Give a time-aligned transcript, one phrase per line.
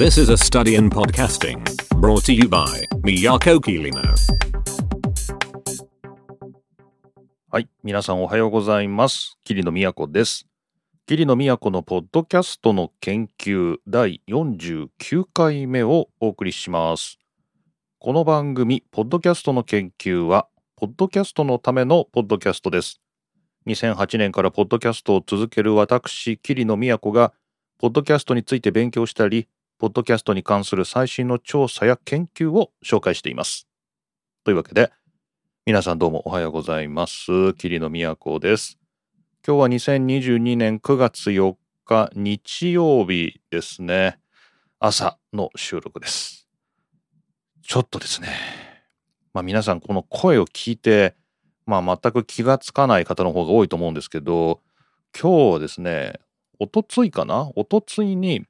[0.00, 1.62] This is a study in podcasting
[2.00, 4.00] brought to you by Miyako Kirino.
[7.50, 7.68] はい。
[7.84, 9.36] 皆さんおはようございます。
[9.44, 10.46] 桐野都です。
[11.04, 17.18] 桐野都のポッドキャストの研究第49回目をお送りします。
[17.98, 23.02] この番組、ポッドキャストの研究は、ポッドキャストのためのポッドキャストです。
[23.66, 27.34] 2008年からポッドキャストを続ける私、桐野都が、
[27.76, 29.46] ポッドキャストについて勉強したり、
[29.80, 33.66] ポッドキャストに関する最新の調査や研究を紹介しています。
[34.44, 34.92] というわけで、
[35.64, 37.54] 皆さんどうもおはようございます。
[37.54, 38.78] 桐野都です。
[39.46, 44.18] 今日は2022年9月4日日曜日ですね。
[44.80, 46.46] 朝の収録です。
[47.62, 48.28] ちょっとですね。
[49.32, 51.14] まあ皆さんこの声を聞いて、
[51.64, 54.60] まあ全く気がつかない方の方が多いと思うんですけど、
[55.18, 56.20] 今日はですね、
[56.58, 57.50] おとついかな？
[57.56, 58.44] おとついに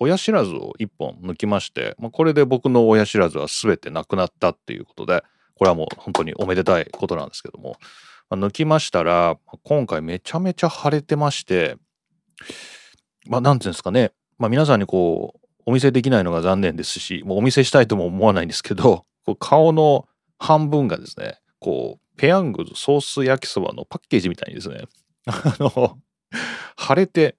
[0.00, 5.22] 親知らずを1本抜きまして、まあ、これで僕の親知らずは全てなくなったっていうことで、
[5.54, 7.76] これはもう本当におめでたいことなんですけども、
[8.30, 11.76] まあ抜きましたら、今回めちゃめちゃ腫れてまして、
[13.26, 20.08] まあ、なんていうんですかね、まあ、皆さんにこう、お見せできないのが残念ですし、もうお見せしたいとも思わないんですけど、 こう顔の
[20.38, 24.84] 半分がですね、こう、ペヤングソース焼きそばのパッケージみたいにですね、
[25.26, 25.98] あの、
[26.78, 27.36] 腫れて、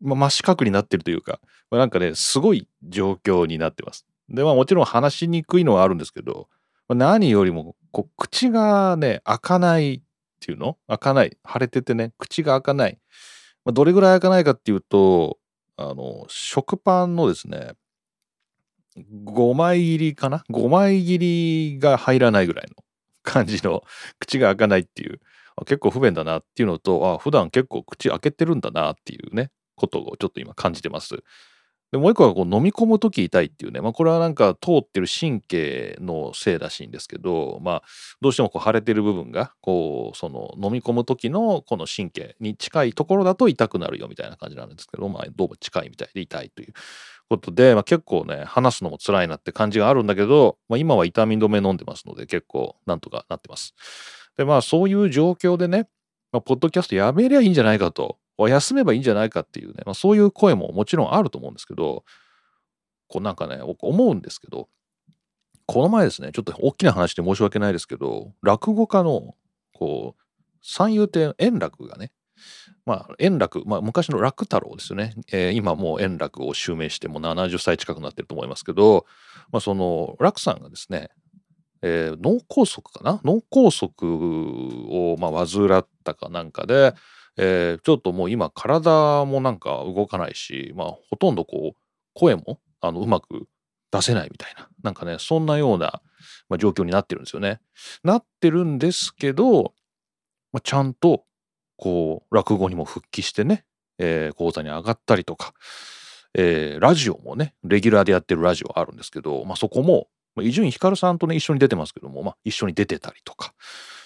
[0.00, 4.06] まあ、真四角になってるというか、まあなんかね、すごい状況になってます。
[4.28, 6.48] で、まあもちろん話しにくいのはあるんですけど、
[6.94, 10.00] 何よりもこう口がね開かないっ
[10.40, 10.76] ていうの？
[10.88, 12.98] 開かない腫れててね口が開かない、
[13.64, 15.38] まあ、どれぐらい開かないかっていうと
[15.76, 17.72] あの食パンのですね
[19.24, 22.82] 5枚切りかな？5枚切りが入らないぐらいの
[23.22, 23.84] 感じの
[24.18, 25.20] 口が開かないっていう
[25.66, 31.22] 結構不便だなっていうのとあ普段結構口開けてるんだなっていうねことをちょっと今感じてます。
[31.92, 37.82] でもう一個はこう飲み込む時痛いっていうね、まあ、これはなんか通ってる神経のせいらしいんですけど、まあ、
[38.20, 46.72] どうしてもこう腫れてる部分がこうその飲み込む時のこの神経に近いところだと痛くなるよみたいな感じなんですけど、まあ、どうも近いみたいで痛いという
[47.28, 53.74] ことで、まあ、結構ね話すのも辛いなって感じがあるんだけど、まあ、今は痛み止め飲んでますので結構なんとかなってます。
[54.36, 55.88] でまあそういう状況でね、
[56.32, 62.04] まあ、ポッドキャストやめりゃいいんじゃないかと休めばいいんじゃないかっていうね、まあ、そういう声ももちろんあると思うんですけど、
[63.08, 64.68] こうなんかね、思うんですけど、
[65.66, 69.34] この前ですね、ちょっと大きな話で申し訳ないですけど、落語家の、
[69.72, 70.22] こう、
[70.62, 72.12] 三遊亭円楽がね、
[72.86, 79.06] まあ、円楽、まあ、昔の楽太郎ですよね、えー今もう円楽を襲名してもう70歳近くなってると思いますけど、
[79.52, 81.10] まあ、その楽さんがですね、
[81.82, 83.20] えー脳梗塞かな？
[83.24, 86.94] 脳梗塞を、まあ、患ったかなんかで、
[87.36, 91.78] えーちょっともう今体もなんか動かないし、まあ、ほとんどこう
[92.14, 93.46] 声もあのうまく
[93.90, 96.00] 出せないみたいななんかねそんなような、
[96.48, 97.60] まあ、状況になってるんですよね。
[98.04, 99.74] なってるんですけど、
[100.52, 101.24] まあ、ちゃんと
[101.76, 103.64] こう落語にも復帰してね、
[103.98, 105.54] えー講座に上がったりとか、
[106.34, 110.08] えーラジオもねレギュラーでやってるラジオあるんですけど、まあ、そこも
[110.40, 113.52] 伊集院光さんとね一緒に出てますけども、まあ、一緒に出てたりとか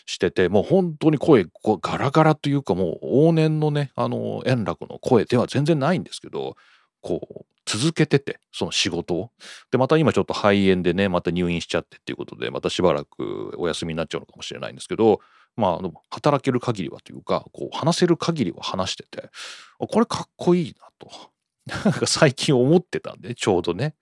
[0.06, 1.47] しててもう本当に声
[1.81, 6.56] ガラガラというかもう往年のねあの円楽の声では全然ないんですけど
[7.00, 9.31] こう続けててその仕事を。
[9.70, 15.20] でまた今ちょっと肺炎でねまた入院しちゃってっていうことでまたしばらくお休みになっちゃうのかもしれないんですけど
[15.56, 19.31] まあ働ける限りはというかこう話せる限りは話してて
[19.78, 21.34] これかっこいいなと。
[21.66, 23.94] なんか最近思ってたんでちょうどね。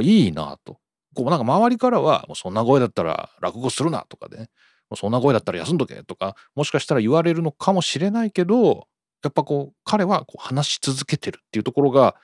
[0.00, 0.78] いいなと。
[1.14, 4.48] こうなんか周りからはもうそんな声だったら落語するなとかね。
[4.94, 8.86] そんな声だったら休んどけとかもしかしたら言われるのかもしれないけど
[9.24, 12.14] やっぱこう彼はこう話し続けてるっていうところが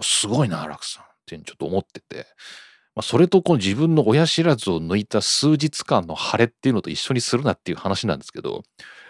[0.00, 2.26] すごいな楽さんってちょっと思ってて、
[2.94, 8.62] まあ、それとこの自分の親知らずを抜いた数日間の腫れっていうのと一緒にするなっていう話なんですけど、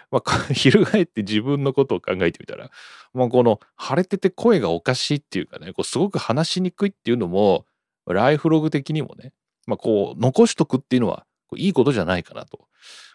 [0.09, 2.71] まあ、 翻って自分のことを考えてみたら、
[3.13, 7.65] まあ、この腫れてて声がおかしいっていうかねこうすごく話しにくいっていうのも
[8.07, 9.31] ライフログ的にもね、
[9.67, 12.67] まあ、こう残しとくっていうのはいいことじゃないかなと。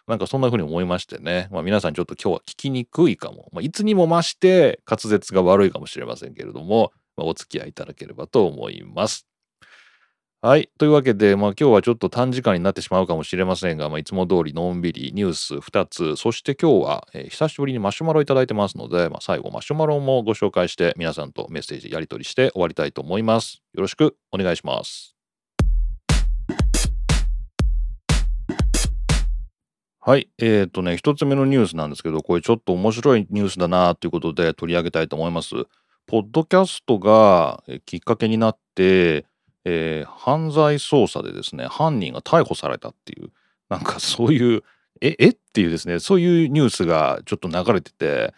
[0.08, 1.49] なんかそんな風に思いましてね。
[1.50, 3.50] まあ皆さんちょっと今日は聞きにくいかも。
[3.52, 9.26] まあいつにも増して滑舌が悪いかもしれませんけれども、まあ、お付き合いいただければと思います。
[10.40, 10.70] はい。
[10.78, 23.62] というわけで、まあ今日はちょっと短時間になってしまうかもしれませんが、まあいつも通りのんびりニュース2つ、そして今日は、えー久しぶりにマシュマロいただいてますので、まあ最後マシュマロもご紹介して皆さんとメッセージやり取りして終わりたいと思います。
[23.75, 25.18] よろしくお願いします。
[30.08, 30.31] はい。
[30.38, 35.55] えっ、とね、一つ目のニュースなんですけど、これちょっと面白いニュースだなということで取り上げたいと思います。
[36.06, 39.26] ポッドキャストがきっかけになって、
[39.66, 43.28] えー犯罪捜査でですね犯人が逮捕されたっていう
[43.69, 44.62] なんかそういう
[45.02, 48.32] ええっていうですねそういうニュースがちょっと流れてて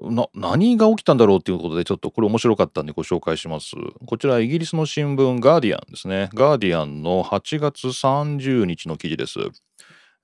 [0.00, 3.72] な何が起きたんだろうっていうことでちょっとこれ面白かったんでご紹介します
[4.06, 9.38] こちらイギリスの新聞ガーディアンですねガーディアンの8月30日の記事です、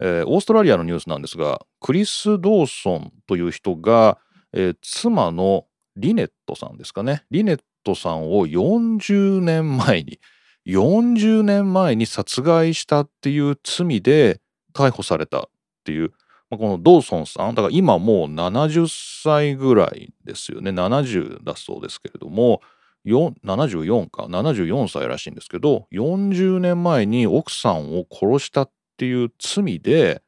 [0.00, 4.19] えーオーストラリアのニュースなんですがクリス・ドーソンという人が、
[4.52, 5.67] えー妻の
[5.97, 7.25] リネットさんですかね。
[7.31, 10.19] リネットさんを40年前に
[10.67, 14.41] 40年前に殺害したっていう罪で
[14.73, 15.43] 逮捕されたっ
[15.85, 16.12] ていう、
[16.50, 20.70] まあ、このドーソンさんだから今もう70歳ぐらいですよね。
[20.70, 22.61] 70だそうですけれども
[23.06, 24.25] 74か。
[24.25, 28.70] 74歳らしいんですけど40年前に奥さんを殺したっ
[29.00, 30.23] ていう罪で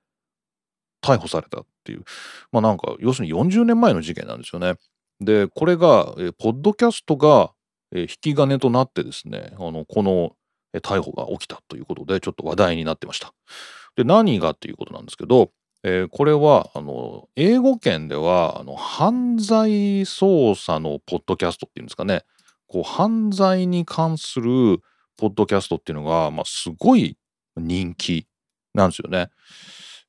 [1.05, 2.05] 逮捕されたっていう
[2.53, 4.77] まあなんか要するに40年前の事件なんですよね。
[5.21, 7.53] でこれが、えーポッドキャストが、
[7.93, 10.33] えー引き金となってですねあのこの、
[10.73, 13.35] えー逮捕が起きたということでちょっと話題になってました。
[13.95, 15.51] で何がっていうことなんですけど、
[15.83, 22.23] えーこれはあの英語圏ではあの犯罪捜査のポッドキャストっていうんですかね
[22.69, 24.79] こう犯罪に関する
[25.19, 27.19] ポッドキャストっていうのが、まあ、すごい
[27.57, 28.27] 人気
[28.75, 29.31] なんですよね。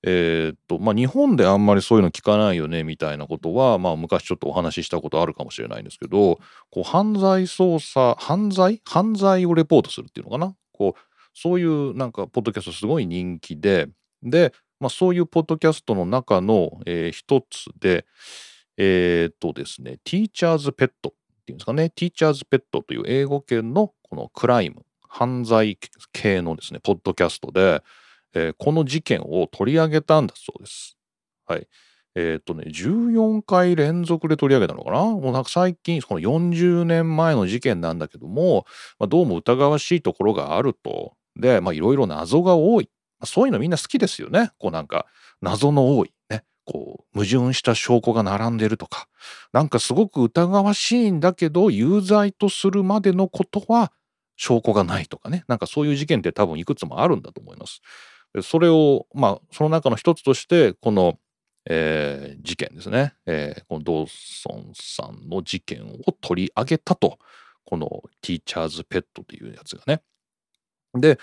[0.05, 6.39] えーとまあ日本であんまりそういうの聞かないよねみたいなことは、まあ、昔ちょっとお話ししたことあるかもしれないんですけど
[6.71, 8.81] こう犯罪捜査犯罪？
[8.83, 10.55] 犯罪をレポートするっていうのかな？
[10.73, 11.01] こう
[11.33, 13.87] そういうなんかポッドキャストすごい人気で
[14.21, 14.51] で、
[14.81, 18.05] まあ、そういうポッドキャストの中の、えー一つで
[18.75, 25.77] えーっとですね Teacher's Pet っていうんですかね？Teacher's Pet という英語圏のこのクライム犯罪
[26.11, 27.81] 系のですねポッドキャストで、
[28.33, 30.97] えーこの事件を取り上げたんだそうです。
[31.45, 31.67] はい。
[32.15, 35.01] えーっとね、14回連続で取り上げたのかな？
[35.03, 38.65] もうなんか最近、この40年前の事件なんだけども、
[38.99, 41.13] まあ、どうも疑わしいところがあると。
[41.35, 42.89] で、まあいろいろ謎が多い。
[43.19, 44.51] まあそういうのみんな好きですよね。
[44.59, 45.07] こうなんか
[45.41, 46.13] 謎の多い。
[46.29, 46.43] ね。
[46.65, 49.07] こう矛盾した証拠が並んでるとか。
[49.51, 53.91] なんかすごく疑わしいんだけど、有罪とするまでのことは
[54.35, 55.43] 証拠がないとかね。
[55.47, 57.81] なんかそういう事件って多分いくつもあるんだと思います。
[58.41, 61.19] それをまあその中の一つとしてこの、
[61.69, 67.19] えー事件ですね、えーこのドーソンさんの事件を取り上げたと。
[67.65, 70.01] この Teacher's Pet というやつがね。
[70.93, 71.17] で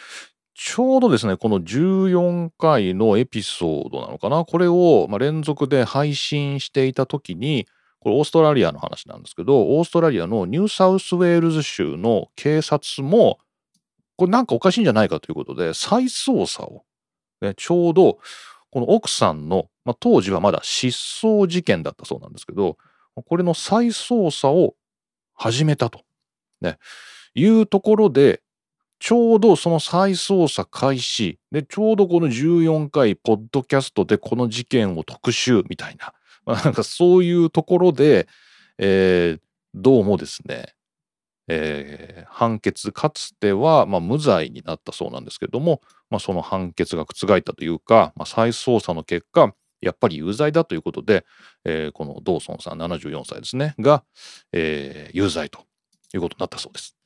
[0.55, 4.45] ちょうどですねこの14回のエピソードなのかな。
[4.45, 7.67] これを、まあ、連続で配信していた時に
[8.01, 13.39] これオーストラリアの話なんですけどオーストラリアのニューサウスウェールズ州の警察も
[14.17, 16.85] これなんかおかしいんじゃないかということで再捜査を
[17.57, 18.19] ちょうど
[18.71, 20.97] この奥さんの、まあ、当時はまだ失
[21.27, 22.77] 踪事件だったそうなんですけど
[23.27, 24.75] これの再捜査を
[25.35, 26.03] 始めたと、
[26.61, 26.79] ね、
[27.35, 28.43] いうところで
[28.99, 31.39] ちょうどその再捜査開始。
[31.51, 36.13] でちょうどこの14回ポッドキャストでこの事件を特集みたいな,、
[36.45, 38.29] まあ、なんかそういうところで、
[38.79, 39.41] えー
[39.75, 40.75] どうもですね
[41.51, 51.27] えー判決かつては、まあ、無罪になったそうなんですけども、まあ、その判決が覆ったというか、まあ、再捜査の結果やっぱり有罪だということで、
[51.65, 54.05] えーこのドーソンさん74歳ですねが、
[54.53, 55.67] えー有罪と
[56.15, 56.97] いうことになったそうです。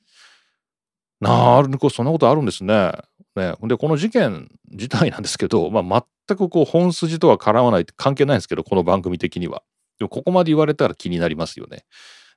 [1.21, 2.93] なるほどそんなことあるんですね。
[3.35, 9.63] ねでこの事件自体なんですけど、まあ、全くこう本筋とは絡まない関係ないんですけどこの番組的には。
[9.99, 11.85] でもここまで言われたら気になりますよね。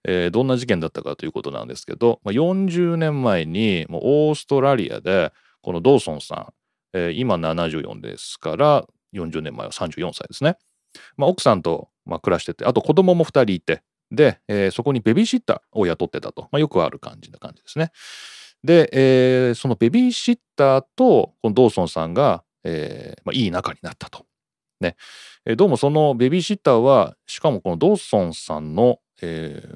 [0.03, 6.53] えーどんな事件だったかということなんですけど、まあ、40年前にもうオーストラリアでこのドーソンさん、
[6.97, 10.57] えー今74ですから40年前は34歳ですね。
[11.15, 17.91] まあ、奥さんと、まあ、暮らしててあと子供も2人いてで、えーそこにベビーシッターを雇ってたと、まあ、よくある感じな感じですね。
[18.63, 24.25] で、えーそのベビーシッターとこのドーソンさんが、えーまあ、いい仲になったと。
[24.79, 24.95] ね
[25.57, 28.99] どうもそのベビーシッターはしかもこのドーソンさんの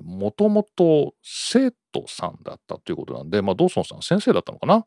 [0.04, 4.86] もともと生徒さんだったということなんで、まあ、ドーソンさん先生だったのかな？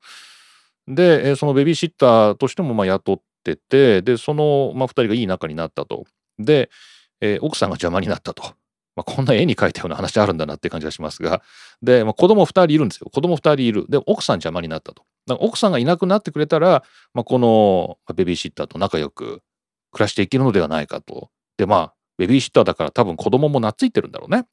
[0.87, 6.05] で、えーそのベビーシッターとしてもまあ雇っててでその、まあ、2人がいい仲になったと。
[6.39, 6.71] で、
[7.21, 8.43] えー奥さんが邪魔になったと。
[8.97, 11.43] まあ、こんな絵に描いたような話あるんだなって感じがしますが
[11.83, 15.03] で、まあ、子供2人いるんですよ子供2人いるで奥さん邪魔になったと
[15.41, 19.43] 奥さんがいなくなってくれたら、まあ、このベビーシッターと仲良く
[19.91, 24.47] 暮らしていけるのではないかとでまあベビーシッターだから多分子供も懐いてるんだろうね。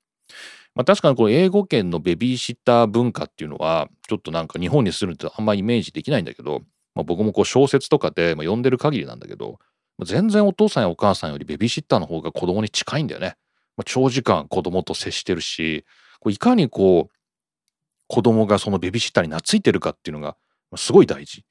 [0.74, 6.62] まあ、確かにこの英語圏のベビーシッター文化っていうのはちょっとなんか日本にするとあんまイメージできないんだけど、
[6.96, 9.60] まあ、僕もこう小説とかで、まあ、読んでる限りなんだけど、
[10.04, 13.36] 全然お父さんやお母さんよりベビーシッターの方が子供に近いんだよね。
[13.78, 15.86] まあ、長時間子供と接してるし
[16.20, 17.16] こういかにこう
[18.08, 20.36] 子供がそのベビーシッターに懐いてるかっていうのが
[20.76, 21.46] すごい大事。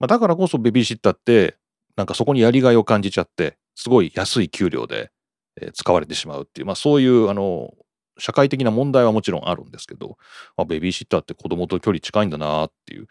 [0.00, 1.56] まあ、だからこそベビーシッターって
[1.96, 5.10] なんかそこにやりがいを感じちゃってすごい安い給料で
[5.72, 7.72] 使われてしまうっていう、まあ、そういうあの
[8.18, 10.16] 社会的な問題はもちろんあるんですけど、
[10.56, 13.06] まあ、ベビーシッターって子供と距離近いんだなっていうっ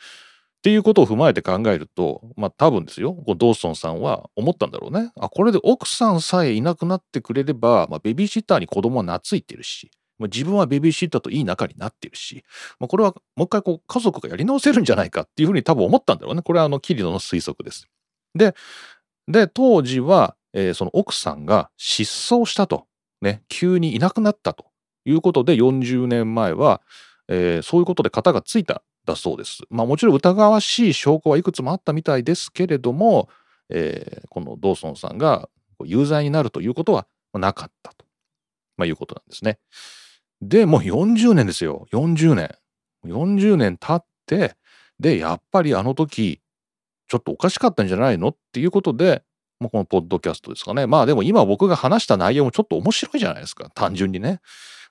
[0.64, 5.12] ていうことを踏まえて考えると、まあ多分ですよ、ドーソンさんは思ったんだろうね。
[5.16, 12.44] あ、これで奥さんさえいなくなってくれれば、まあ、ベビーシッターに子供は懐いてるし、まあ、自分はベビーシッターといい仲になってるし、
[12.80, 16.42] まあ、これはもう一回こう家族がやり直せるんじゃないかっていうふうに多分思ったんだろうね。
[16.42, 17.88] これはあのキリノの推測です。
[18.34, 18.56] で、
[19.28, 22.88] で、当時は、えー、その奥さんが失踪したと、
[23.22, 24.66] ね、急にいなくなったと
[25.06, 26.82] いうことで40年前は、
[27.28, 29.64] えー、そういうことで型がついただそうです。
[29.70, 33.30] まあもちろん疑わしい証拠はいくつもあったみたいですけれども、
[33.70, 35.50] えー、このドーソンさんが
[35.84, 38.06] 有罪になるということはなかったと、
[38.78, 39.60] まあ、いうことなんですね。
[40.42, 41.88] で、もう40年ですよ。
[41.92, 42.56] 40年。
[43.06, 44.56] 40年経って、
[45.00, 46.42] で、やっぱりあの時、
[47.08, 48.30] ちょっとおかしかったんじゃないの？
[48.30, 49.24] っていうことで、
[49.60, 50.88] もうこのポッドキャストですかね。
[50.88, 53.70] まあでも今僕が話した内容もちょっと面白いじゃないですか。
[53.74, 54.40] 単純にね。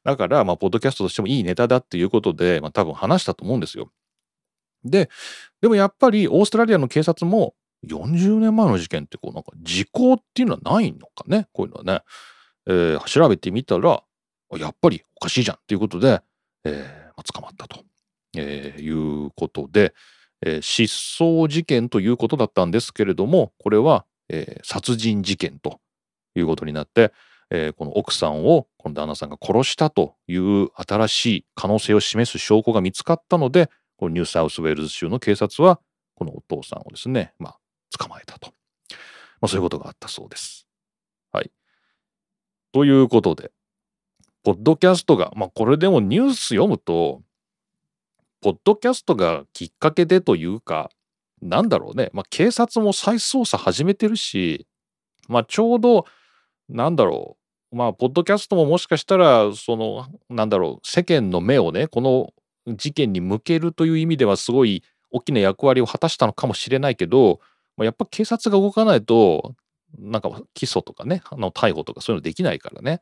[0.04, 3.90] だから、まあ、ポッドキャストとしてもいいネタだっていうことで、まあ多分話したと思うんですよ。
[4.84, 5.10] で、
[5.60, 7.54] でもやっぱりオーストラリアの警察も
[7.86, 12.02] 40年前の事件ってこうなんか時効っていうのはないのかね、こういうのはね。
[12.68, 14.02] えー、調べてみたら、
[14.58, 16.20] やっぱりおかしいじゃんっていうことで、
[16.64, 17.84] えーまあ、捕まったと、
[18.36, 19.94] えー、いうことで、
[20.44, 25.80] えー、失踪事件ということだったんですけれども、これは、えー、殺人事件と
[26.34, 27.12] いうことになって、
[27.50, 35.80] えー、この奥さんをこの旦那さんが殺したという新しい可能性を示す証拠が見つかったので、このニューサウスウェールズ州の警察は、
[36.14, 37.58] このお父さんをですね、まあ、
[37.98, 38.52] 捕まえたと。
[39.40, 40.66] まあ、そういうことがあったそうです。
[41.32, 41.50] はい。
[42.72, 43.52] ということで、
[44.42, 47.22] ポッドキャストが、まあ、これでもニュース読むと、
[48.40, 50.90] ポッドキャストがきっかけでというか、
[51.42, 54.66] なんだろうね、まあ、警察も再捜査始めてるし、
[55.28, 56.06] まあ、ちょうど、
[56.68, 57.36] なんだろ
[57.72, 62.32] う、まあ、ポッドキャストももしかしたら、その、なんだろう、世間の目をね、この
[62.66, 67.40] 事件に向けるという意味ではすごい大きな役割を果たしたのかもしれないけど、
[67.78, 69.54] やっぱ警察が動かないと、
[69.98, 73.00] なんか起訴とかね、あの逮捕とかそういうのできないからね。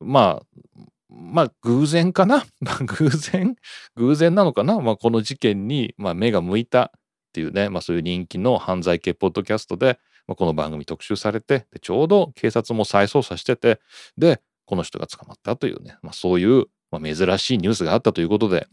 [0.00, 2.44] まあ、まあ偶然かな。
[2.86, 3.56] 偶然
[3.96, 4.80] 偶然なのかな。
[4.80, 6.92] まあこの事件に、まあ、目が向いた
[7.32, 9.98] っていうね、まあそういう人気の犯罪系ポッドキャストで、
[10.28, 13.80] まあ、この番組特集されてで、ちょうど警察も再捜査してて、
[14.18, 18.66] で、この人が捕まったというね、まあそういう、ま、珍しいニュースがあったということで、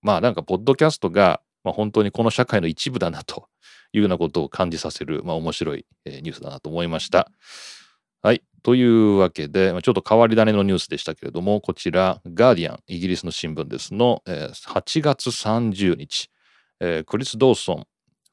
[0.00, 3.48] まあなんかポッドキャストが、ま、本当にこの社会の一部だなと
[3.92, 7.30] いうようなことを感じさせる、まあ面白い、ニュースだなと思いました。
[8.22, 8.42] はい。
[8.62, 16.30] というわけで、ちょっと変わり種のニュースでしたけれども、こちら、ガーディアン、イギリスの新聞ですの、え、8月30日、
[17.04, 17.86] クリス・ドーソン、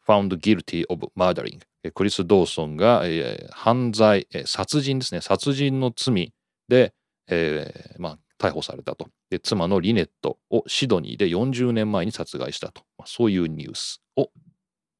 [0.07, 1.59] found guilty of murdering。
[1.93, 6.33] クリス・ドーソンが、えー、犯罪、えー、殺人ですね、殺人の罪
[6.67, 6.93] で、
[7.27, 9.07] えーまあ、逮捕されたと。
[9.29, 14.29] で妻のリネットをシドニーで40年前に殺害したと、まあ、そういうニュースを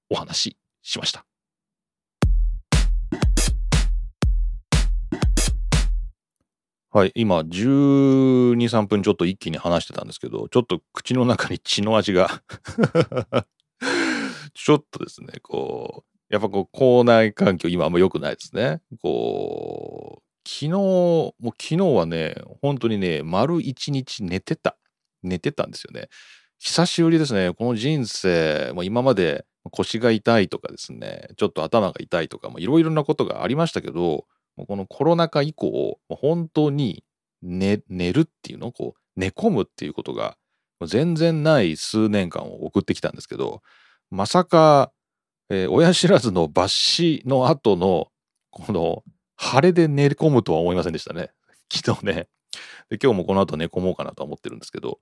[0.10, 1.25] お話ししました。
[6.93, 12.41] はい、今12、3分ちょっと一気に話してたんですけど、ちょっと口の中に血の味が
[14.53, 18.81] ちょっとですね、こう、やっぱこう、校内環境今あんま良くないですね。
[19.01, 24.77] こう、昨日、もう昨日はね、本当にね、丸一日寝てた。
[25.24, 26.10] 寝てたんですよね。
[26.60, 27.53] 久しぶりですね。
[27.53, 37.03] この人生、もう今まで腰が痛いとかですね、ちょっと頭が痛いとか、いろいろなことがありましたけど、もうこのコロナ禍以降、本当に
[37.41, 40.38] 寝寝るっていうのこう寝込むっていうことが
[40.86, 43.62] 全然ない数年間を送ってきたんですけど、
[44.12, 44.91] まさか、
[45.50, 48.10] えー、親知らずの抜歯の後の
[48.51, 49.03] この
[49.38, 51.32] 晴れで寝込むとは思いませんでしたね。
[51.74, 52.27] 昨日ね。
[52.89, 55.00] で今日もこの後寝込もうかなと思ってるんですけど。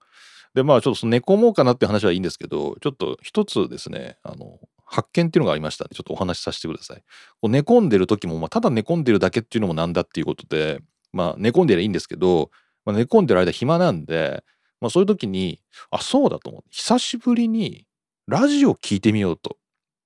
[0.53, 7.03] で、まあちょっと寝込もうかなって話はいいんですけど、ちょっと一つですね、あの、発見っていうのがありましたんで、ちょっとお話しさせてください。
[7.41, 12.51] こう寝込んでる時も、まあ、ただ寝込んでるだけっていうのもなんだっていうことで、まあ寝込んでりゃいいんですけど、
[12.85, 14.43] まあ、寝込んでる間暇なんで、
[14.79, 15.59] まあそういう時に、
[15.91, 17.85] あ、そうだと思って、久しぶりに
[18.29, 19.57] ラジオ聞いてみようと、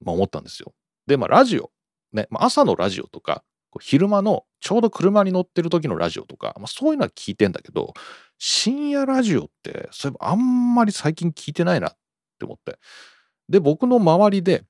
[0.04, 0.74] ま、思ったんですよ。
[1.08, 1.72] で、まあラジオ、
[2.14, 3.44] ね、まあ、朝のラジオとか、
[3.82, 7.94] 昼間のちょうど車に乗ってる時のラジオとか、まあ、そういうのは聞いてんだけど、
[8.38, 11.92] 深夜ラジオって、そういえばあんまり最近聞いてないなっ
[12.40, 12.78] て思って。
[13.50, 14.64] で、僕の周りで、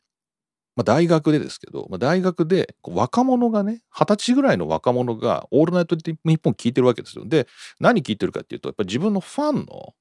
[0.75, 7.25] まあ、大学でですけど、まあ、大学で若者がね、二十歳ぐらいの若者がオールナイト日本聞いてるわけですよ。
[7.27, 7.47] で、
[7.79, 9.93] 何聞いてるかっていうと、やっぱり自分のファンの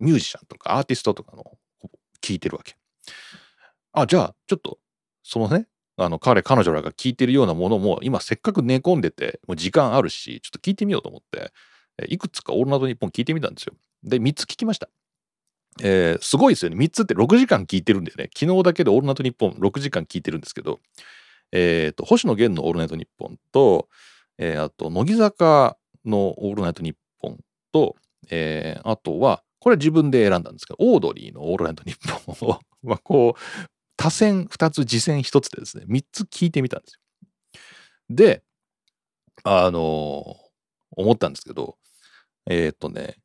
[0.00, 1.44] ミュージシャンとかアーティストとかの
[2.22, 2.76] 聞いてるわけ。
[3.92, 4.78] あ、じゃあ、ちょっと、
[5.22, 11.52] そのね、あの、彼、彼女らが聞いてるようなものも、今せっかく寝込んでて、もう時間あるし、ちょっと聞いてみようと思って、
[12.08, 13.74] いくつかオールナイトニッポン聞いてみたんですよ。
[14.04, 14.88] で、3つ聞きました。
[15.82, 16.76] えー、すごいですよね。
[16.76, 20.80] 3つって6時間聞いてるんでね、昨日だけでオールナイトニッポン6時間聞いてるんですけど、
[21.52, 23.88] えっ、ー、と、星野源のオールナイトニッポンと、
[24.38, 27.38] えー、あと、乃木坂のオールナイトニッポン
[27.72, 27.96] と、
[28.30, 37.00] えー、あとは、これは自分で選んだんですけど、オードリーのオールナイトニッポンを まあ、こう、多選2つ、次戦1つでですね、3つ聞いてみたんですよ。
[38.08, 38.44] で、
[39.42, 40.36] あの、
[40.92, 41.78] 思ったんですけど、
[42.48, 43.16] えー、っとね、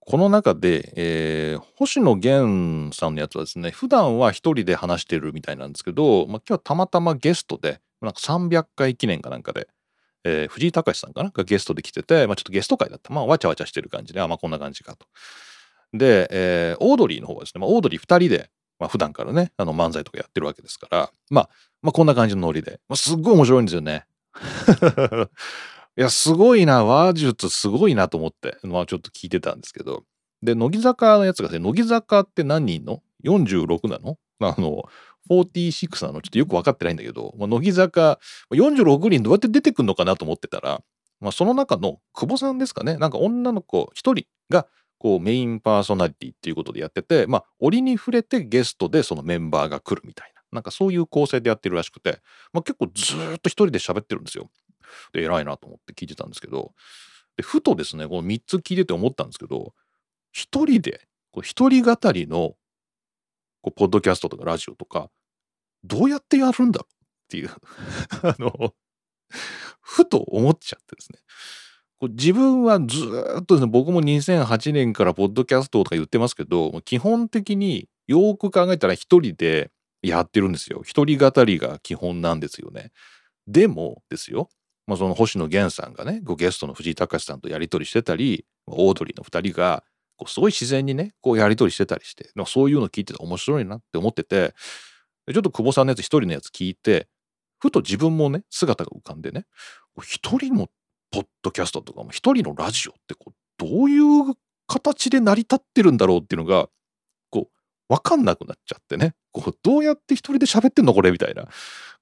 [0.00, 9.66] この中で、えー、星野源さんのやつはですね、普段は一人で話してるみたいなんですけど、まあ、今日はたまたまゲストで、なんか300回記念かなんかで、
[10.24, 11.30] えー、藤井隆さんかな？
[11.30, 13.14] がゲストで来てて、まあ、ちょっとゲスト会だった。
[13.14, 15.06] まあ、わちゃわちゃしてる感じで、あ、まあ、こんな感じかと。
[15.92, 21.50] で、えー、オードリーの方はですね、まあ、オードリー2人で、まあ、普段からね、あの漫才とかやってるわけですから、まあ、
[21.82, 24.06] まあ、こんな感じのノリで、まあ、すっごい面白いんですよね。
[25.96, 30.04] いや、すごいな、話術すごいなと思って、まあちょっと聞いてたんですけど、
[30.42, 34.16] で、乃木坂のやつがですね、乃木坂って何人の ?46 なの？
[34.40, 34.84] あの、
[35.28, 36.22] 46なの？
[36.22, 38.18] ちょっとよく分かってないんだけど、まあ、乃木坂
[38.52, 40.80] 46人どうやって出てくんのかなと思ってたら、
[41.20, 44.66] まあ、その中の久保さんですかね、なんか女の子1人が
[45.00, 52.20] こうメインパーソナリティっていうことでやってて、まあ、折に触れてゲストでそのメンバーが来るみたいな、なんかそういう構成でやってるらしくて、
[52.52, 54.50] まあ、結構ずっと一人で喋ってるんですよ。
[55.14, 56.74] で、偉いなと思って聞いてたんですけど、
[57.38, 59.72] で、ふとですね、この3つ聞いてて思ったんですけど、
[60.32, 61.00] 一人で、
[61.42, 62.54] 一人語りの、
[63.62, 65.10] こう、ポッドキャストとかラジオとか、
[65.82, 66.96] どうやってやるんだろうっ
[67.28, 67.50] ていう
[68.22, 68.74] あの、
[69.80, 71.20] ふと思っちゃってですね。
[72.02, 73.04] 自分はず
[73.40, 79.70] っとですね、僕も2008年からポッドキャストとか言ってますけど、基本的によく考えたら一人で
[80.02, 80.82] やってるんですよ。
[80.82, 82.90] 一人語りが基本なんですよね。
[83.46, 84.48] でもですよ、
[84.86, 89.84] まあ、その星野源さんがね、ゲストの藤井隆さんとやり取りしてたり、オードリーの2人が、
[90.26, 94.54] すごい自然にね、こうやり取りしてたりして、そういうの聞いてて面白いなって思ってて、
[95.32, 97.08] ちょっと久保さんのやつ一人のやつ聞いて、
[97.58, 99.44] ふと自分もね、姿が浮かんでね、
[100.02, 100.68] 一人の
[101.10, 104.34] ポッドキャストとかも一人のラジオってこうどういう
[104.70, 106.68] 形で成り立ってるんだろうっていうのが、
[107.30, 111.48] こう、わかんなくなっちゃってね、 こう、どうやって一人で喋ってんのこれみたいな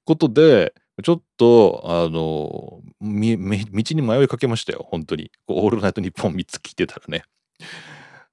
[0.05, 5.65] ことで、ちょっと、あの、道に迷いかけましたよ、本当にこう。
[5.65, 7.23] オールナイトニッポン3つ聞いてたらね。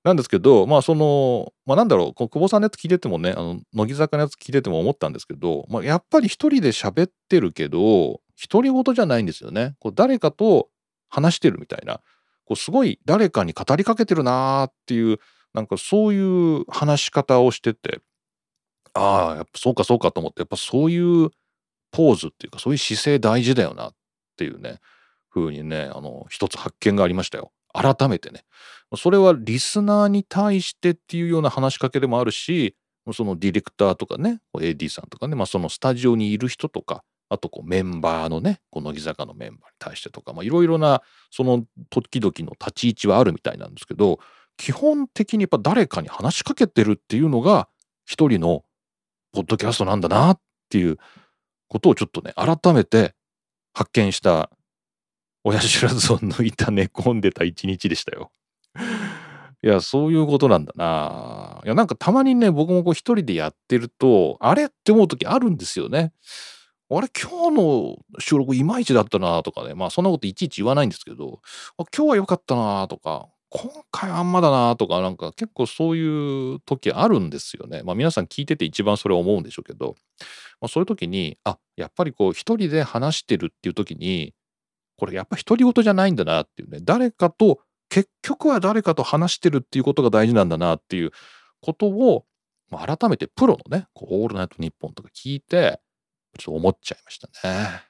[0.04, 9.76] なんですけど、まあ、その、まあ、なんだろう、久保さんのやつ聞いててもね、あの、乃木坂のやつ聞いてても思ったんですけど、まあ、やっぱり一人で喋ってるけど、独り言じゃないんですよね。
[9.80, 10.70] こう誰かと
[11.10, 12.02] 話してるみたいな、
[12.46, 15.20] こうすごい誰かに語りかけてるなーっていう、
[15.54, 18.02] なんかそういう話し方をしてて、
[18.94, 21.30] ああ、やっぱそうかそうかと思って、やっぱそういう
[21.96, 23.94] ポーズっていうかそういう姿勢大事だよなっ
[24.36, 24.80] ていうね
[25.34, 27.54] 風にねあの一つ発見がありましたよ。
[27.74, 28.44] 改めてね。
[28.98, 32.76] それはリスナーに対してっていうような話しかけでもあるし
[33.14, 44.20] そのディレクターとかね AD さんとかね、まあ、そのスタジオにいる人とかあとこうメンバーのねこの乃木坂のメンバーに対してとかいろいろなその時々の立ち位置はあるみたいなんですけど
[44.58, 47.68] 基本的にやっぱ誰かに話しかけてるっていうのが
[48.06, 48.64] 一人の
[49.34, 50.98] ポッドキャストなんだなっていう
[51.68, 53.14] ことをちょっとね、改めて
[53.74, 54.50] 発見した
[55.44, 58.32] 親知らずを抜いた寝込んでた一日でしたよ。
[59.64, 61.62] いや、そういうことなんだな。
[61.66, 66.14] いや、なんかたまにね、僕もこう一人でやってると、あれって思う時あるんですよね。
[66.90, 71.42] あれ、今日の収録いまいちだったなとかね、まあそんなこといちいち言わないんですけど、
[71.96, 77.82] 今日は良かったなとか、今回あんまだなとか、なんか結構そういう時あるんですよね。
[77.84, 79.96] まあ皆さん聞いてて一番それ思うんでしょうけど、
[80.62, 84.34] まあ、そういう時に、あ、やっぱりこう一人で話してるっていう時に、
[84.98, 91.12] これやっぱ独り言じゃないんだなっていうね、誰かと、結局は誰かと話してるっていうことが大事なんだなっていう
[91.62, 92.26] ことを、
[92.70, 95.80] まあ、改めてプロのね、こうオールナイトニッポンとか聞いて、
[96.38, 97.82] ちょっと思っちゃいましたね。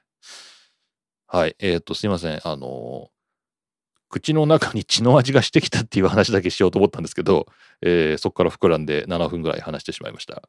[1.26, 1.56] はい。
[1.58, 2.40] えっ、ー、と、すいません。
[2.44, 3.10] あの
[4.08, 7.46] 口の中に血の味がしてきたっていう話だけしようと思ったんですけど、
[7.82, 10.42] えー、そこから膨らんで7分ぐらい話してしまいました。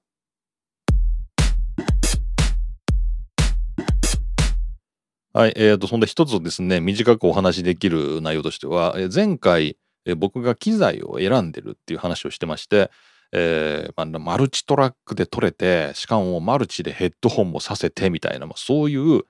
[5.33, 12.89] はい、えーと、そんで一つですね、短くお話しできる内容としては、え前回、え僕が機材を選んでるっていう話をしてまして、
[13.33, 19.23] えーまあ、マルチトラックで撮れて、しかもマルチでヘッドホンもさせてみたいな、まあ、そういう、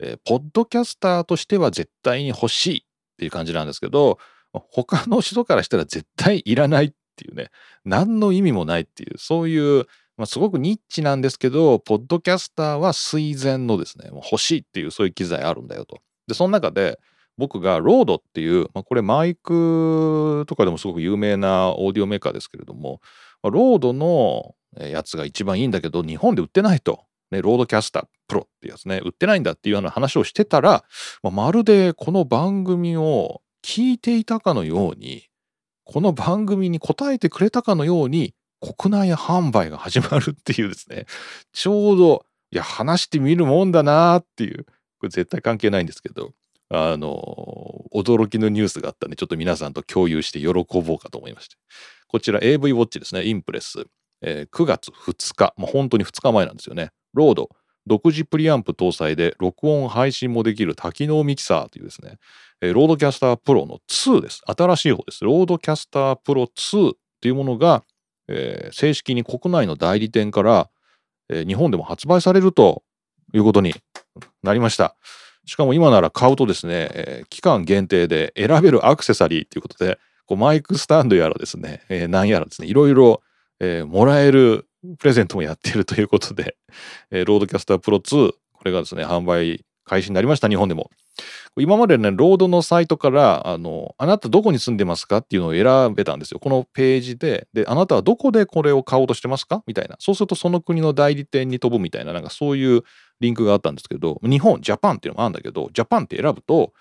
[0.00, 2.82] えー、ポッドキャスターとしては絶対に欲しいっ
[3.18, 4.18] ていう感じなんですけど
[4.52, 7.50] 他の人からしたら絶対いらないっていうね
[7.84, 15.98] 何の意味もないっていうそういう、まあ、すごくニッチなんですけどポッドキャスターは垂涎のですね欲しいっていうそういう機材あるんだよと。
[16.28, 16.98] でその中で
[17.36, 23.00] 僕が RODE っていう、まあ、これマイクとかでもすごく有名なオーディオメーカーですけれども、
[23.42, 27.04] RODE のやつが一番いいんだけど日本で売ってないと。
[27.30, 30.84] ね、 RODECaster Pro ってやつね売ってないんだっていうような話をしてたら、
[31.22, 35.24] まあ、まるでこの番組を聞いていたかのように
[35.84, 41.06] この番組に答えてくれたかのように国内販売が始まるっていうですね
[41.52, 44.72] ちょうどいや話してみるもんだなっていうこ
[45.02, 46.32] れ絶対関係ないんですけど
[46.70, 51.56] あの驚きのニュースがあったんでちょっと皆さんと共有して喜ぼうかと思いまして。
[52.06, 53.26] こちら AV ウォッチですね。
[53.26, 53.84] インプレス、
[54.22, 56.90] えー、9月2日、まあ、本当に2日前なんですよね。
[57.14, 57.50] ロード。
[57.86, 62.18] 独自プリアンプ搭載で録音配信もできる多機能ミキサーというですね、
[62.60, 64.42] えー、 RODECaster Pro の2です。
[64.46, 65.24] 新しい方です。
[65.24, 67.84] RODECaster Pro 2っていうものが、
[68.28, 70.70] えー、正式に国内の代理店から、
[71.30, 72.82] えー、日本でも発売されると
[73.34, 73.74] いうことに
[74.42, 74.96] なりました。
[75.48, 83.22] しかも今なら買うとですね、えー、期間限定で選べるアクセサリーということでこうマイクスタンドやらですね、えー、何やらですねいろいろ、
[83.58, 86.56] えー、もらえるプレゼントもやっているということで、
[87.10, 90.90] えー、 RODECaster Pro 2、これがですね、販売開始になりました、日本でも。
[91.58, 96.38] 今までね、 RODE のサイトから、あの、あなたどこに住んでますかっていうのを選べたんですよ。
[96.38, 97.48] このページで。
[97.52, 99.64] で、あなたはどこでこれを買おうとしてますか？
[99.66, 99.96] みたいな。
[99.98, 102.82] そうするとその国の代理店に飛ぶみたいな、なんかそういう
[103.20, 106.72] リンクがあったんですけど、日本、 Japan っていうのもあるんだけど、 Japan って選ぶと、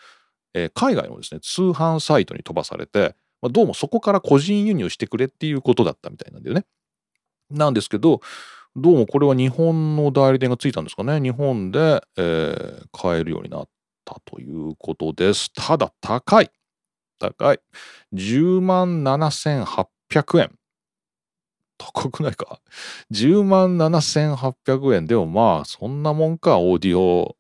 [0.54, 6.66] えー、海外のですね、通販サイトに飛ばされて、まあ、どうもそこから個人輸入してくれっていうことだったみたいなんだよね。
[7.50, 8.22] なんですけど、
[8.76, 11.20] どうもこれは日本の代理店がついたんですかね。
[11.20, 13.70] 日本で、えー、買えるようになっ
[14.06, 15.52] たということです。
[15.54, 16.52] ただ高い。
[17.20, 17.60] 高い。
[18.14, 20.57] 10万7800円。
[21.78, 22.62] 高くないか
[23.12, 25.06] ?10 万7800円。
[25.06, 27.36] でもまあ、そんなもんか、オーディオ。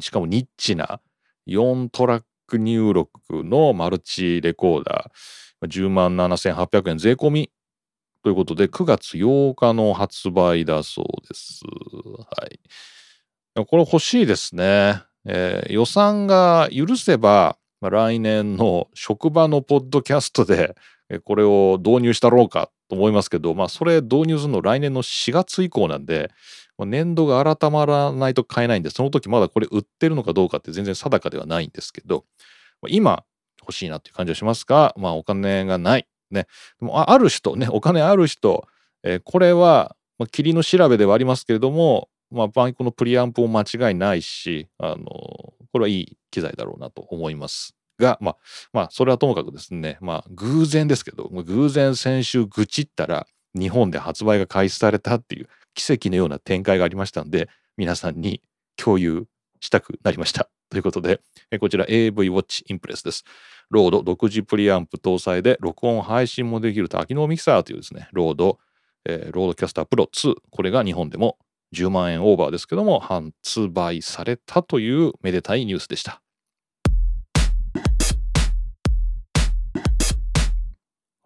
[0.00, 1.00] しかもニッチな
[1.46, 5.68] 4トラック入力のマルチレコーダー。
[5.68, 7.50] 10万7800円税込み
[8.22, 11.62] ということで、9月8日の発売だそうです。
[12.18, 13.66] はい。
[13.66, 15.02] これ欲しいですね。
[15.26, 20.74] えー、予算が許せば、来年の職場のポッドキャストで
[21.24, 26.30] これを導入したろうかと思いますけど、まあ、それ導入するの来年の4月以降なんで、
[26.78, 32.24] 年度が改まらないと買えないんで、その時まだこれ売ってるのかどうかって全然定かではないんですけど、
[32.88, 33.24] 今
[33.60, 36.06] 欲しいなっていう感じはしますが、まあ、お金がない。
[36.30, 36.46] ね。
[36.80, 38.66] でもある人ね、お金ある人、
[39.02, 47.74] えー、これは、まあ、霧の調べではありますけれども、まあ、バンコのプリアンプも間違いないし、あの、これはいい機材だろうなと思います。
[47.98, 48.36] が、まあ、
[48.72, 58.42] まあ、それはともかくですね、まあ、偶然ですけど、偶然先週愚痴ったら、日本で発売が開始されたっていう奇跡のような展開がありましたんで、皆さんに
[58.76, 59.26] 共有
[59.60, 60.48] したくなりました。
[60.70, 61.20] ということで、
[61.60, 63.24] こちら AV Watch Impress です。
[63.70, 68.58] RODE 独自プリアンプ搭載で録音配信もできる多機能ミキサーというですね、 RODE、
[69.04, 71.38] えー、 RODECaster Pro 2、これが日本でも
[71.74, 73.32] 10万円オーバーですけども、発
[73.68, 76.23] 売されたというめでたいニュースでした。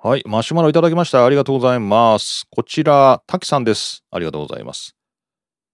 [0.00, 1.26] はい、マシュマロいただきました。
[1.26, 2.46] ありがとうございます。
[2.52, 4.04] こちら、滝さんです。
[4.12, 4.94] ありがとうございます。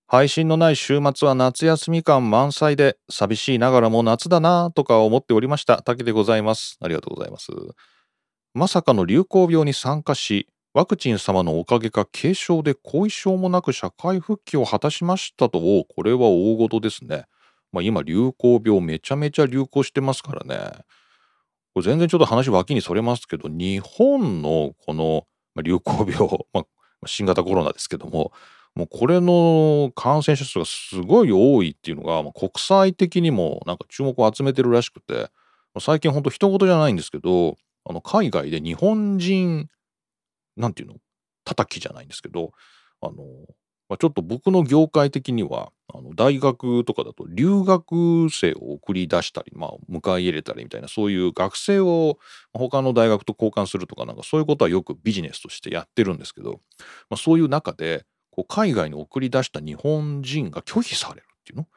[0.07, 5.83] 配信のない週末は夏休み感満載で寂しいながらも夏だなとか思っておりました。
[5.83, 6.79] 竹でございます。
[6.81, 7.53] ありがとうございます。
[8.55, 17.27] まさかの流行病に参加し、ワクチン様のおかげか軽症で後遺症もなく社会復帰を果たしましたと、これは大事ですね。
[17.73, 20.73] まあ、今流行病めちゃめちゃ流行してますからね。
[21.75, 25.27] これ全然ちょっと話脇にそれますけど、日本のこの
[25.63, 26.67] 流行病、 まあ、
[27.07, 28.33] 新型コロナですけども、
[28.77, 35.29] もうこれの感染者数がすごい多いっていうのが、まあ、国際的にもなんか注目を集めてるらしくて、
[35.81, 39.69] 最近ほんと人事じゃないんですけど、あの海外で日本人、
[40.57, 40.95] なんていうの
[41.45, 42.53] 叩きじゃないんですけど、
[43.01, 43.15] あの、
[43.95, 52.19] まあ、ちょっと僕の業界的には、あの大学とかだと留学生を送り出したり、まあ、迎え入れたりみたいな、そういう学生を
[52.53, 56.61] 他の大学と交換するとか、なんかそういうことはよくビジネスとしてやってるんですけど、
[57.09, 61.69] まあ、そういう中で、こう海外に送り出した日本人が拒否されるっていうの？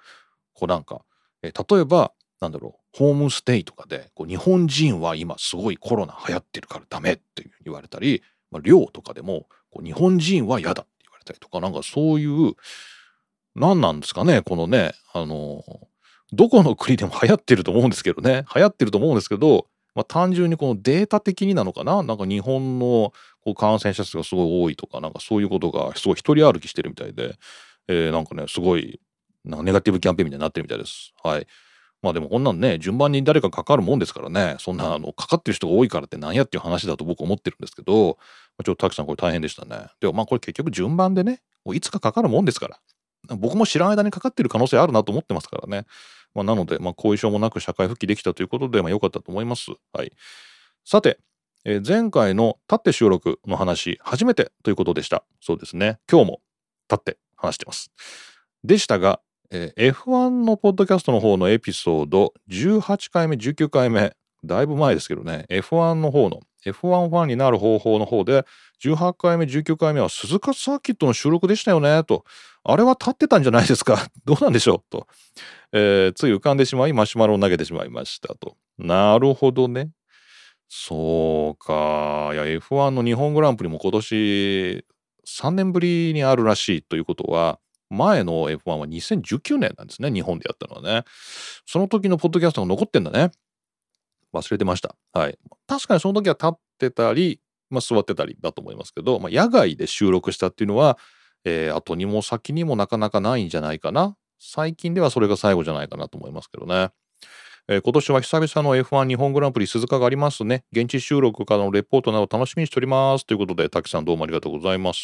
[0.55, 1.03] こうなんか、
[1.43, 10.87] え例えばなんだろうホームステイとかでこう日本人は今すごいコロナ流行ってるからダメっていう言われたり、まあ、寮とかでもこう日本人は嫌だ
[11.27, 12.53] ったりとかなんかそういう
[13.55, 15.63] 何なんですかねこのねあの
[16.31, 22.03] どこの国でも流行ってると思うんですけどね流行ってると思うんですけどまあ、単純にこのデータ的になのかな？
[22.03, 23.13] なんか日本の
[23.43, 27.33] こう感染者数がすごい多いとかなんかそういうことがすごい一人歩きしてるみたいで、
[27.87, 28.99] えー、なんかねすごい
[29.43, 31.15] なんかネガティブキャンペーンみたいになってるみたいです。
[31.23, 31.47] はい。
[32.03, 38.19] まあでもこんなんね順番に誰かかかるもんですからねそんなあのかかってる人が多いからってなんやっていう話だと僕思ってるんですけど
[38.63, 39.87] ちょっとたくさんこれ大変でしたね。
[39.99, 42.79] でもまあこれ結局順番でねもういつかかかるもんですから
[43.35, 45.85] 僕も知らん間にかかってる可能性あるなと思ってますからね。
[46.33, 49.71] まあ、なので、まあ、後遺症もなく社会復帰できたということで、まあ、良かったと思います。
[49.91, 50.11] はい。
[50.85, 51.19] さて、
[51.65, 55.23] えー、前回の立って収録の話、初めてということでした。
[55.41, 55.99] そうですね。
[56.09, 56.41] 今日も
[56.89, 57.91] 立って話してます。
[58.63, 64.15] でしたが、えー、F1 のポッドキャストの方のエピソード18回目、19回目、
[64.47, 68.45] だいぶ前ですけどね、F1 の方の F1 ファンになる方法の方で
[68.83, 72.25] 18回目19回目は鈴鹿サーキットの収録でしたよねと。
[72.63, 74.07] あれは立ってたんじゃないですか？
[74.25, 74.89] どうなんでしょう？
[74.89, 75.07] と、
[75.71, 78.57] えー、つい浮かんでしまいマシュマロを投げてしまいましたと。
[78.77, 79.91] なるほどね。
[80.67, 82.31] そうか。
[82.33, 84.85] いや F1 の日本グランプリも今年
[85.25, 91.05] 3年ぶりにあるらしいということは前の F1 は2019年なんですね日本でやったのはね。
[91.65, 93.31] その時のポッドキャストが残ってんだね。
[94.33, 94.95] 忘れてました。
[95.13, 95.37] はい。
[95.67, 100.97] 確かにその時は立ってたり、まあ、座ってたりだと思いますけど、まあ、野外で収録したっていうのは、
[101.43, 104.15] えー、後にも先にもなかなかないんじゃないかな。
[104.39, 106.89] 最近ではそれが最後じゃないかなと思いますけどね。
[107.69, 110.63] えー、今年は久々の F1 日本グランプリ鈴鹿がありますね。
[110.71, 113.25] 現地収録からのレポートなど楽しみにしております。
[113.25, 115.01] ということで、滝さんどうもありがとうございます。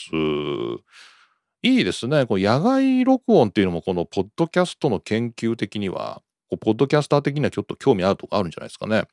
[1.61, 2.25] いいですね。
[2.25, 6.21] この野外録音っていうのも、このポッドキャストの研究的には、
[6.57, 9.03] ポッドキャスター的にはちょっと興味あるとかあるんじゃないですかね。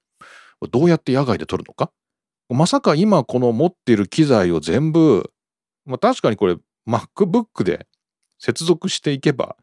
[0.71, 1.91] どうやって野外で撮るのか？
[2.49, 5.31] まさか今この持っている機材を全部、
[5.87, 6.57] まあ、確かにこれ
[6.89, 7.87] MacBook で
[8.39, 9.57] 接続していけば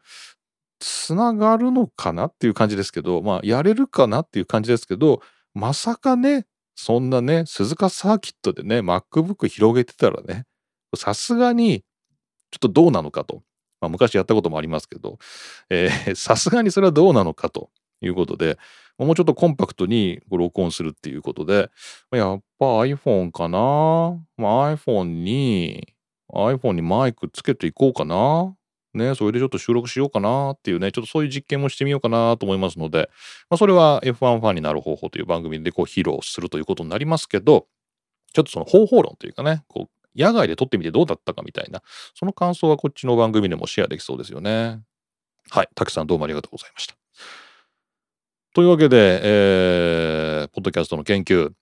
[0.80, 5.20] つながるのかなっていう感じですけどまあやれるかなっていう感じですけど
[5.54, 10.44] まさかねそんなね鈴鹿サーキットでね MacBook 広げてたらね
[10.96, 11.84] さすがに
[12.50, 13.42] ちょっとどうなのかと、
[13.80, 15.18] まあ、昔やったこともありますけど
[16.14, 18.58] さすがにそれはどうなのかということで
[18.98, 21.70] もうちょっとコンパクトに録音するっていうことで、
[22.10, 25.94] やっぱ iPhone かな、まあ、iPhone に、
[26.34, 28.54] iPhone にマイクつけていこうかな？
[28.94, 30.50] ね、それでちょっと収録しようかな？
[30.50, 33.08] っていうね、ちょっとそういう実験もしてみようかなと思いますので、
[33.48, 37.66] まあ、それは F1 ファンになる方法という番組でこう披露するということになりますけど、
[38.32, 41.82] ちょっとその方法論というかね、こう野外で撮ってみてどうだったかみたいな、
[42.14, 44.80] その感想はこっちの番組でもシェアできそうですよね。
[45.50, 46.94] はい、たくさんどうもありがとうございました。
[48.54, 51.52] というわけで、えー、ポッドキャストの研究、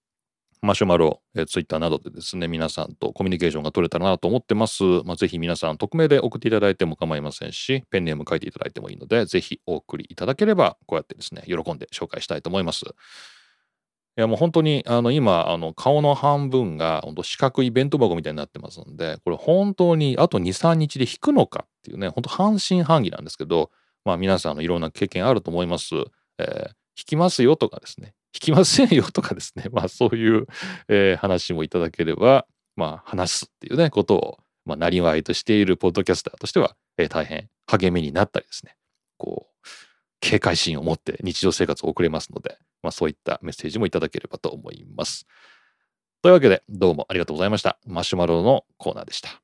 [0.63, 4.83] マシュマロ、えー、ツイッターなどでですね、皆さんとコミュニケーションが取れたらなと思ってます。
[5.05, 12.87] まあ、ぜひ皆さん、匿名で送っていただいても構いませんし、ペンネーム書いていただいてもいいので、ぜひお送りいただければ、こうやってですね、喜んで紹介したいと思います。
[14.19, 23.71] いやもう本当にあの今あの顔の半分が本当四角い弁当箱みたいになってますんでこれ本当にあと23日で引くのかっていうね本当半信半疑なんですけど
[24.07, 25.95] まあ皆さんのいろんな経験あると思います。
[26.39, 30.47] えー、引きますよとかですね、引きませんよとかですね、 まあそういう、
[30.89, 38.77] えー、話もいただければ、まあ話すっていうね、ことを、まあ、なりわいとしているポッドキャスターとしては、えー、大変励みになったりですね、
[39.19, 39.56] こう、
[40.21, 45.27] 警戒心を持って日常生活を送れますので、まあそういったメッセージもいただければと思います。
[46.23, 47.79] というわけで、どうもありがとうございました。
[47.87, 49.43] マシュマロのコーナーでした。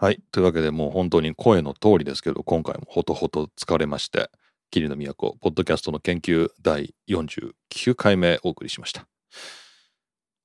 [0.00, 0.22] はい。
[0.30, 4.30] というわけで、もう本当に声の通りですけど、今回もほとほと疲れまして、
[4.70, 9.08] 霧の都、ポッドキャストの研究第49回目お送りしました。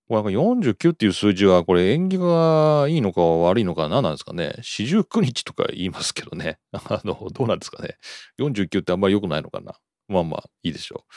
[0.10, 4.56] これなんか49っていう数字は、これ縁起がいいのか悪いのか何なんですかね。
[4.62, 6.60] 四十九日とか言いますけどね。
[6.74, 7.98] あの、どうなんですかね。
[8.39, 9.76] 49ってあんまり良くないのかな。
[10.08, 11.13] まあまあ、いいでしょう。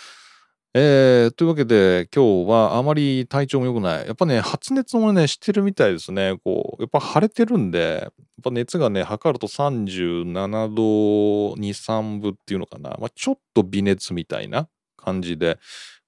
[0.79, 4.07] えー、というわけで今日はあまり体調も良くない。
[4.07, 6.37] やっぱね、発熱もね、してるみたいですね。
[6.44, 8.12] こう、やっぱ腫れてるんで、やっ
[8.44, 12.90] ぱ熱がね、測ると37度2、3分っていうのかな。
[13.01, 14.68] まあ、ちょっと微熱みたいな
[15.06, 15.58] 感じで、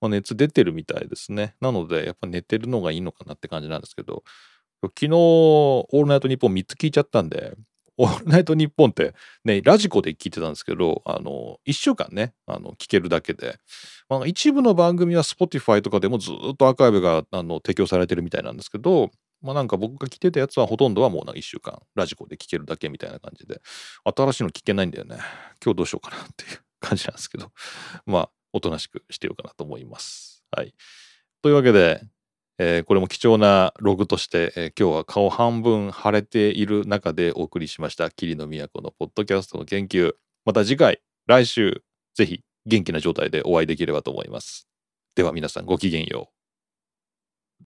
[0.00, 1.54] まあ、熱出てるみたいですね。
[1.60, 4.24] なので、やっぱ寝てるのがいいのかなって感じなんですけど、
[4.82, 7.54] 昨日、オールナイトニッポン3つ聞いちゃったんで、
[8.00, 9.12] オールナイトニッポンって
[9.44, 13.58] ね、ラジコで聞いてたんですけど、あの、1週間ね、あの、聞けるだけで、
[14.08, 19.10] まあ、一部の番組は Spotify とかでもずっとアーカイブがあの提供されてるみたいなんですけど、
[19.42, 23.60] まあなんか僕が聞いてたやつはほとんどはもうなんか1週間ラジコで聞けるだけみたいな感じで、
[24.04, 25.16] 新しいの聞けないんだよね。
[25.64, 27.50] 今日どうしようかなっていう感じなんですけど、
[28.06, 30.44] まあ、おとなしくしてようかなと思います。
[30.50, 30.74] はい。
[31.42, 32.02] というわけで、
[32.58, 41.82] えー、これも貴重なログとして、えー、今日は顔半分腫れている中でお送りしました霧の都のポッドキャストの研究また次回来週
[42.14, 44.68] ぜひ元気な状態でお会いできればと思います。
[45.14, 46.37] では皆さんごきげんよう。